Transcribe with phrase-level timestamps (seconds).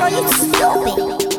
[0.00, 1.33] Are you stupid.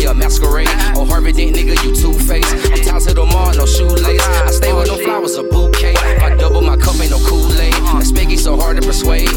[0.00, 0.68] really a masquerade.
[0.96, 2.52] Oh, Harvey Dent, nigga, you two faced.
[2.52, 4.20] I'm tied to the mall, no shoelace.
[4.20, 5.94] I stay with no flowers, a bouquet.
[5.94, 7.72] If I double my cup, ain't no Kool Aid.
[7.72, 9.28] That spiggy so hard to persuade.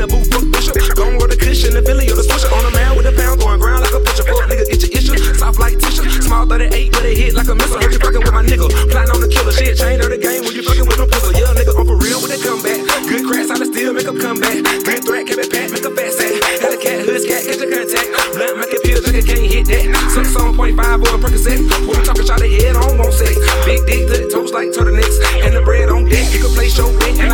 [0.00, 0.96] in the booth, fuck Bishop.
[0.96, 2.48] Gone with a cushion, the Philly or the swisher.
[2.48, 4.24] On a man with a pound, going ground like a pitcher.
[4.24, 5.16] Fuck nigga, itch your issue.
[5.36, 6.08] Soft like tissue.
[6.24, 7.80] Small 38, but it hit like a missile.
[7.84, 9.52] If you fucking with my nigga, plotting on the killer.
[9.52, 11.36] Shit, chain of the game when you fucking with no pistol.
[11.36, 12.80] Yeah, nigga, I'm for real with a comeback.
[13.08, 14.56] Good crass I can still make a comeback.
[14.88, 16.32] Grand threat, cap it pat, make a fat sack.
[16.64, 18.08] Had a cat, hood, cat, catch a contact.
[18.32, 19.84] Blunt, make a nigga can't hit that.
[20.16, 21.60] Sucks on five, or a Percocet.
[21.84, 23.36] When we talking, shot a head on, won't sex.
[23.68, 25.20] Big dick, to the toes like turtlenecks.
[25.44, 27.29] And the bread on deck, you can play show, dick.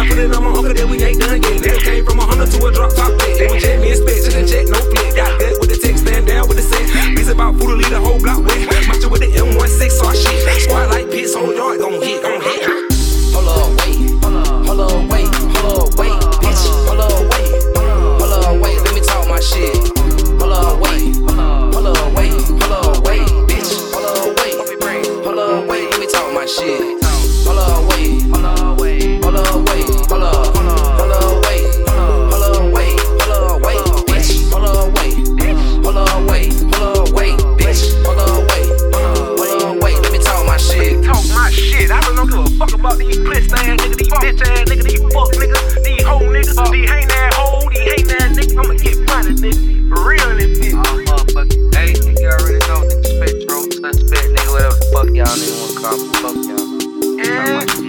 [42.16, 45.30] don't give a fuck about these pissed ass niggas, these bitch ass niggas, these fuck
[45.36, 48.56] niggas, these hoe niggas, uh, these hating that hoe, these hating that niggas.
[48.56, 49.88] I'ma get money, nigga.
[49.88, 50.74] For real in this bitch.
[50.74, 55.54] I'm motherfucking, hey, you already know, nigga, spectro, suspect, nigga, whatever the fuck y'all nigga
[55.60, 57.82] wanna call me, fuck y'all.
[57.82, 57.85] Yeah.